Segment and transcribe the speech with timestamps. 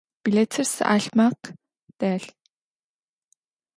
[0.23, 1.45] Bilêtır si'alhmekh
[1.99, 2.27] delh.